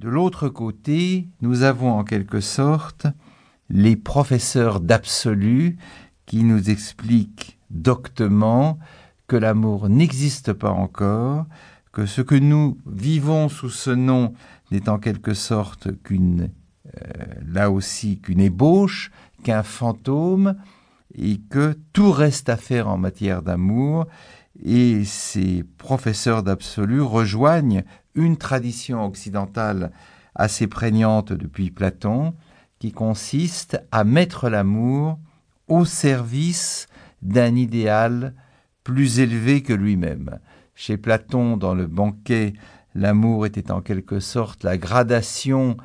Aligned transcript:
De 0.00 0.08
l'autre 0.08 0.48
côté, 0.48 1.28
nous 1.42 1.62
avons 1.62 1.92
en 1.92 2.04
quelque 2.04 2.40
sorte 2.40 3.06
les 3.68 3.96
professeurs 3.96 4.80
d'absolu 4.80 5.76
qui 6.24 6.42
nous 6.42 6.70
expliquent 6.70 7.58
doctement 7.68 8.78
que 9.26 9.36
l'amour 9.36 9.90
n'existe 9.90 10.54
pas 10.54 10.70
encore, 10.70 11.44
que 11.92 12.06
ce 12.06 12.22
que 12.22 12.34
nous 12.34 12.78
vivons 12.86 13.50
sous 13.50 13.68
ce 13.68 13.90
nom 13.90 14.32
n'est 14.70 14.88
en 14.88 14.98
quelque 14.98 15.34
sorte 15.34 15.88
qu'une, 16.02 16.48
euh, 16.96 17.24
là 17.46 17.70
aussi, 17.70 18.20
qu'une 18.20 18.40
ébauche, 18.40 19.10
qu'un 19.44 19.62
fantôme, 19.62 20.56
et 21.14 21.42
que 21.50 21.76
tout 21.92 22.10
reste 22.10 22.48
à 22.48 22.56
faire 22.56 22.88
en 22.88 22.96
matière 22.96 23.42
d'amour, 23.42 24.06
et 24.62 25.04
ces 25.04 25.64
professeurs 25.78 26.42
d'absolu 26.42 27.00
rejoignent 27.00 27.84
une 28.14 28.36
tradition 28.36 29.04
occidentale 29.04 29.92
assez 30.34 30.66
prégnante 30.66 31.32
depuis 31.32 31.70
Platon, 31.70 32.34
qui 32.78 32.92
consiste 32.92 33.80
à 33.92 34.04
mettre 34.04 34.48
l'amour 34.48 35.18
au 35.68 35.84
service 35.84 36.88
d'un 37.22 37.54
idéal 37.54 38.34
plus 38.84 39.20
élevé 39.20 39.62
que 39.62 39.72
lui-même. 39.72 40.38
Chez 40.74 40.96
Platon, 40.96 41.56
dans 41.56 41.74
le 41.74 41.86
banquet, 41.86 42.54
l'amour 42.94 43.46
était 43.46 43.70
en 43.70 43.82
quelque 43.82 44.18
sorte 44.18 44.64
la 44.64 44.78
gradation 44.78 45.76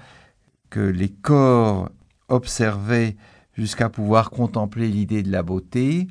que 0.69 0.79
les 0.79 1.09
corps 1.09 1.89
observaient 2.29 3.17
jusqu'à 3.53 3.89
pouvoir 3.89 4.29
contempler 4.29 4.87
l'idée 4.87 5.23
de 5.23 5.31
la 5.31 5.43
beauté. 5.43 6.07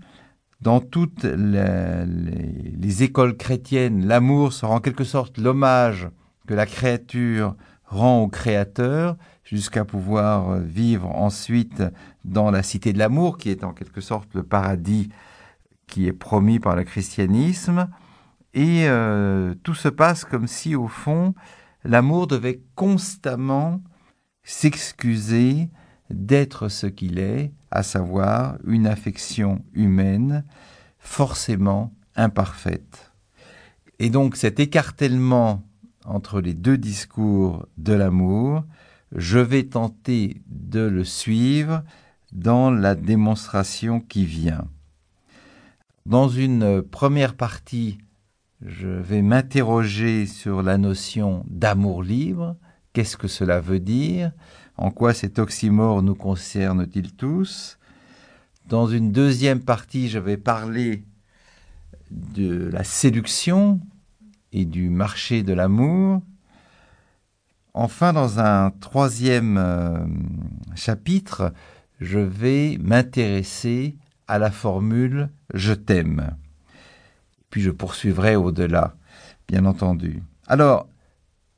Dans 0.65 0.81
toutes 0.81 1.25
les, 1.25 2.07
les 2.07 3.03
écoles 3.03 3.37
chrétiennes, 3.37 4.07
l'amour 4.07 4.55
sera 4.55 4.75
en 4.77 4.81
quelque 4.81 5.05
sorte 5.05 5.37
l'hommage 5.37 6.09
que 6.47 6.55
la 6.55 6.65
créature 6.65 7.55
rend 7.85 8.23
au 8.23 8.29
Créateur, 8.29 9.19
jusqu'à 9.45 9.85
pouvoir 9.85 10.57
vivre 10.61 11.11
ensuite 11.11 11.83
dans 12.25 12.51
la 12.51 12.63
cité 12.63 12.95
de 12.95 12.99
l'amour, 12.99 13.37
qui 13.37 13.51
est 13.51 13.63
en 13.63 13.75
quelque 13.75 14.01
sorte 14.01 14.35
le 14.35 14.43
paradis 14.43 15.11
qui 15.87 16.07
est 16.07 16.15
promis 16.15 16.61
par 16.61 16.77
le 16.77 16.85
christianisme. 16.85 17.91
Et 18.55 18.89
euh, 18.89 19.55
tout 19.65 19.75
se 19.75 19.89
passe 19.89 20.25
comme 20.25 20.47
si, 20.47 20.75
au 20.75 20.89
fond, 20.89 21.35
l'amour 21.85 22.27
devait 22.27 22.63
constamment 22.75 23.83
s'excuser 24.45 25.69
d'être 26.15 26.69
ce 26.69 26.87
qu'il 26.87 27.19
est, 27.19 27.53
à 27.71 27.83
savoir 27.83 28.57
une 28.67 28.87
affection 28.87 29.65
humaine 29.75 30.45
forcément 30.99 31.93
imparfaite. 32.17 33.13
Et 33.99 34.11
donc 34.11 34.37
cet 34.37 34.61
écartèlement 34.61 35.63
entre 36.05 36.41
les 36.41 36.55
deux 36.55 36.79
discours 36.79 37.67
de 37.79 37.93
l'amour, 37.93 38.65
je 39.13 39.39
vais 39.39 39.65
tenter 39.65 40.43
de 40.47 40.81
le 40.81 41.05
suivre 41.05 41.83
dans 42.33 42.71
la 42.71 42.95
démonstration 42.95 44.01
qui 44.01 44.25
vient. 44.25 44.67
Dans 46.05 46.29
une 46.29 46.83
première 46.83 47.35
partie, 47.35 47.99
je 48.61 48.89
vais 48.89 49.23
m'interroger 49.23 50.27
sur 50.27 50.63
la 50.63 50.79
notion 50.79 51.45
d'amour 51.49 52.03
libre. 52.03 52.57
Qu'est-ce 52.93 53.17
que 53.17 53.29
cela 53.29 53.61
veut 53.61 53.81
dire? 53.81 54.33
En 54.77 54.91
quoi 54.91 55.15
cet 55.15 55.39
oxymore 55.39 56.03
nous 56.03 56.15
concerne-t-il 56.15 57.13
tous? 57.13 57.79
Dans 58.67 58.87
une 58.87 59.13
deuxième 59.13 59.61
partie, 59.61 60.09
je 60.09 60.19
vais 60.19 60.37
parler 60.37 61.05
de 62.11 62.69
la 62.73 62.85
séduction 62.85 63.81
et 64.53 64.65
du 64.65 64.89
marché 64.89 65.43
de 65.43 65.53
l'amour. 65.53 66.23
Enfin, 67.75 68.13
dans 68.13 68.41
un 68.41 68.71
troisième 68.71 69.59
euh, 69.59 70.05
chapitre, 70.75 71.53
je 72.01 72.19
vais 72.19 72.79
m'intéresser 72.81 73.97
à 74.27 74.39
la 74.39 74.51
formule 74.51 75.29
je 75.55 75.73
t'aime. 75.73 76.37
Puis 77.51 77.63
je 77.63 77.71
poursuivrai 77.71 78.37
au-delà, 78.37 78.97
bien 79.49 79.65
entendu. 79.65 80.23
Alors, 80.47 80.89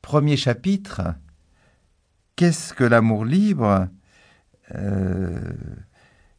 premier 0.02 0.36
chapitre, 0.36 1.02
qu'est-ce 2.36 2.74
que 2.74 2.84
l'amour 2.84 3.24
libre? 3.24 3.88
Euh, 4.74 5.52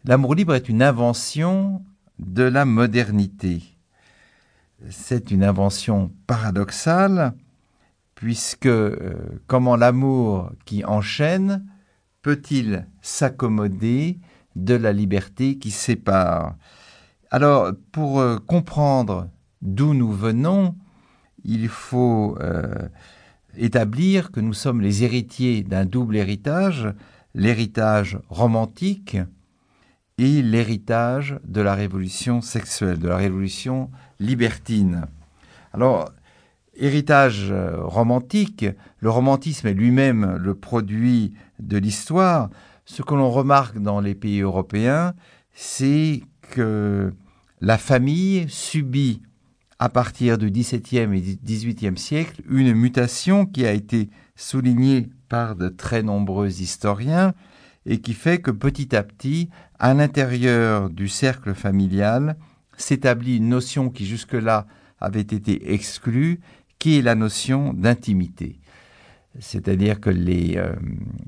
L'amour 0.05 0.35
libre 0.35 0.55
est 0.55 0.69
une 0.69 0.81
invention 0.81 1.83
de 2.17 2.43
la 2.43 2.63
modernité. 2.63 3.61
C'est 4.89 5.31
une 5.31 5.43
invention 5.43 6.13
paradoxale, 6.27 7.33
puisque 8.15 8.67
euh, 8.67 9.15
comment 9.47 9.75
l'amour 9.75 10.51
qui 10.63 10.85
enchaîne 10.85 11.65
peut-il 12.21 12.87
s'accommoder 13.01 14.17
de 14.55 14.75
la 14.75 14.93
liberté 14.93 15.57
qui 15.57 15.71
sépare? 15.71 16.55
Alors, 17.29 17.73
pour 17.91 18.21
euh, 18.21 18.37
comprendre 18.37 19.29
d'où 19.61 19.93
nous 19.93 20.13
venons, 20.13 20.75
il 21.43 21.67
faut 21.67 22.37
établir 23.57 24.31
que 24.31 24.39
nous 24.39 24.53
sommes 24.53 24.81
les 24.81 25.03
héritiers 25.03 25.63
d'un 25.63 25.85
double 25.85 26.15
héritage, 26.15 26.93
l'héritage 27.33 28.19
romantique 28.29 29.17
et 30.17 30.41
l'héritage 30.41 31.39
de 31.43 31.61
la 31.61 31.75
révolution 31.75 32.41
sexuelle, 32.41 32.99
de 32.99 33.07
la 33.07 33.17
révolution 33.17 33.91
libertine. 34.19 35.05
Alors, 35.73 36.11
héritage 36.75 37.51
euh, 37.51 37.77
romantique, 37.83 38.65
le 38.99 39.09
romantisme 39.09 39.67
est 39.67 39.73
lui-même 39.73 40.37
le 40.37 40.55
produit 40.55 41.33
de 41.59 41.77
l'histoire. 41.77 42.49
Ce 42.85 43.01
que 43.01 43.13
l'on 43.13 43.29
remarque 43.29 43.79
dans 43.79 43.99
les 43.99 44.15
pays 44.15 44.41
européens, 44.41 45.13
c'est 45.53 46.21
que 46.49 47.13
la 47.61 47.77
famille 47.77 48.45
subit 48.49 49.21
à 49.79 49.89
partir 49.89 50.37
du 50.37 50.49
XVIIe 50.49 51.13
et 51.13 51.39
XVIIIe 51.43 51.97
siècle 51.97 52.41
une 52.49 52.73
mutation 52.73 53.45
qui 53.45 53.65
a 53.65 53.73
été 53.73 54.09
soulignée 54.35 55.09
par 55.29 55.55
de 55.55 55.69
très 55.69 56.03
nombreux 56.03 56.61
historiens 56.61 57.33
et 57.85 57.99
qui 57.99 58.13
fait 58.13 58.39
que 58.39 58.51
petit 58.51 58.95
à 58.95 59.03
petit, 59.03 59.49
à 59.79 59.93
l'intérieur 59.93 60.89
du 60.89 61.07
cercle 61.07 61.53
familial, 61.53 62.37
s'établit 62.77 63.37
une 63.37 63.49
notion 63.49 63.89
qui 63.89 64.05
jusque-là 64.05 64.67
avait 64.99 65.21
été 65.21 65.73
exclue, 65.73 66.39
qui 66.79 66.97
est 66.97 67.01
la 67.01 67.15
notion 67.15 67.73
d'intimité. 67.73 68.59
C'est-à-dire 69.39 69.99
que 69.99 70.09
les, 70.09 70.57
euh, 70.57 70.73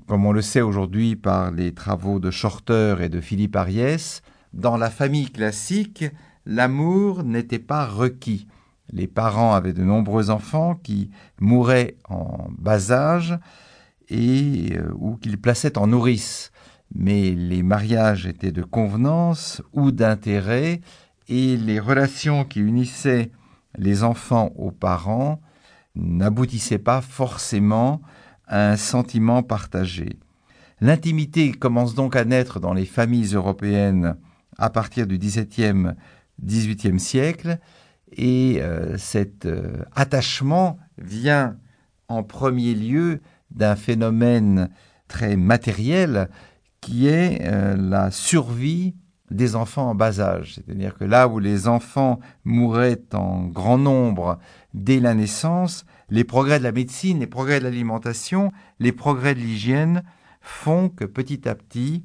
comme 0.08 0.26
on 0.26 0.32
le 0.32 0.42
sait 0.42 0.62
aujourd'hui 0.62 1.16
par 1.16 1.52
les 1.52 1.74
travaux 1.74 2.20
de 2.20 2.32
Shorter 2.32 2.96
et 3.02 3.10
de 3.10 3.22
Philippe 3.22 3.56
Ariès, 3.56 4.22
dans 4.54 4.78
la 4.78 4.90
famille 4.90 5.30
classique, 5.30 6.06
l'amour 6.46 7.24
n'était 7.24 7.60
pas 7.60 7.86
requis. 7.86 8.48
Les 8.92 9.08
parents 9.08 9.54
avaient 9.54 9.74
de 9.74 9.84
nombreux 9.84 10.30
enfants 10.30 10.76
qui 10.76 11.12
mouraient 11.40 11.98
en 12.10 12.48
bas 12.58 12.92
âge 12.92 13.38
et 14.10 14.76
euh, 14.76 14.92
ou 14.96 15.16
qu'ils 15.18 15.40
plaçaient 15.40 15.78
en 15.78 15.88
nourrice. 15.88 16.52
Mais 16.94 17.32
les 17.32 17.62
mariages 17.62 18.26
étaient 18.26 18.52
de 18.52 18.64
convenance 18.64 19.62
ou 19.74 19.92
d'intérêt 19.92 20.82
et 21.28 21.56
les 21.56 21.80
relations 21.80 22.44
qui 22.46 22.60
unissaient 22.60 23.32
les 23.78 24.04
enfants 24.04 24.52
aux 24.56 24.72
parents 24.72 25.40
n'aboutissaient 25.96 26.80
pas 26.80 27.02
forcément 27.02 28.02
à 28.48 28.72
un 28.72 28.78
sentiment 28.78 29.44
partagé. 29.44 30.18
L'intimité 30.82 31.52
commence 31.52 31.94
donc 31.94 32.16
à 32.16 32.26
naître 32.26 32.60
dans 32.60 32.74
les 32.74 32.86
familles 32.86 33.36
européennes 33.36 34.16
à 34.58 34.70
partir 34.70 35.08
du 35.08 35.18
XVIIe, 35.18 35.94
XVIIIe 36.44 37.00
siècle, 37.00 37.60
et 38.12 38.60
euh, 38.62 38.98
cet 38.98 39.46
euh, 39.46 39.84
attachement 39.96 40.80
vient 40.98 41.58
en 42.08 42.24
premier 42.24 42.74
lieu 42.74 43.22
d'un 43.52 43.76
phénomène 43.76 44.70
très 45.08 45.36
matériel 45.36 46.30
qui 46.82 47.08
est 47.08 47.42
euh, 47.44 47.76
la 47.78 48.12
survie 48.12 48.96
des 49.32 49.56
enfants 49.56 49.92
en 49.92 49.96
bas 49.96 50.20
âge. 50.20 50.56
C'est-à-dire 50.56 50.98
que 50.98 51.04
là 51.04 51.28
où 51.28 51.40
les 51.40 51.68
enfants 51.68 52.20
mouraient 52.46 53.02
en 53.14 53.46
grand 53.46 53.78
nombre 53.78 54.40
dès 54.74 55.00
la 55.00 55.14
naissance, 55.14 55.86
les 56.10 56.24
progrès 56.24 56.58
de 56.58 56.64
la 56.64 56.72
médecine, 56.72 57.20
les 57.20 57.28
progrès 57.28 57.60
de 57.60 57.66
l'alimentation, 57.66 58.52
les 58.80 58.92
progrès 58.92 59.36
de 59.36 59.40
l'hygiène 59.40 60.04
font 60.42 60.90
que 60.90 61.06
petit 61.06 61.48
à 61.48 61.54
petit, 61.54 62.04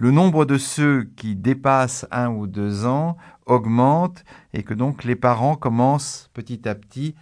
le 0.00 0.10
nombre 0.10 0.46
de 0.46 0.56
ceux 0.56 1.04
qui 1.14 1.36
dépassent 1.36 2.06
un 2.10 2.30
ou 2.30 2.46
deux 2.46 2.86
ans 2.86 3.18
augmente 3.44 4.24
et 4.54 4.62
que 4.62 4.72
donc 4.72 5.04
les 5.04 5.14
parents 5.14 5.56
commencent 5.56 6.30
petit 6.32 6.66
à 6.66 6.74
petit 6.74 7.14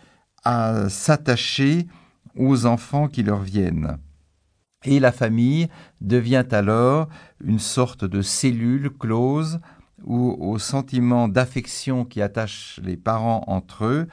à 0.45 0.89
s'attacher 0.89 1.89
aux 2.37 2.67
enfants 2.67 3.09
qui 3.09 3.25
leur 3.25 3.41
viennent. 3.41 3.99
Et 4.85 5.01
la 5.01 5.11
famille 5.11 5.69
devient 6.01 6.47
alors 6.53 7.09
une 7.43 7.59
sorte 7.59 8.05
de 8.05 8.23
cellule 8.23 8.91
close 8.97 9.59
où 10.05 10.37
au 10.39 10.61
sentiment 10.61 11.27
d'affection 11.27 12.05
qui 12.05 12.23
attache 12.23 12.79
les 12.85 12.97
parents 12.97 13.43
entre 13.49 13.87
eux 13.87 14.07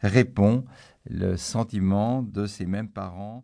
répond 0.00 0.64
le 1.10 1.36
sentiment 1.36 2.22
de 2.22 2.46
ces 2.46 2.66
mêmes 2.66 2.88
parents 2.88 3.42